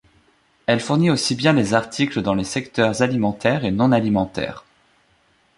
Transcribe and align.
Elle 0.65 0.79
fournit 0.79 1.11
aussi 1.11 1.35
bien 1.35 1.53
des 1.53 1.75
articles 1.75 2.23
dans 2.23 2.33
les 2.33 2.43
secteurs 2.43 3.03
alimentaire 3.03 3.65
et 3.65 3.69
non 3.71 3.91
alimentaires. 3.91 4.65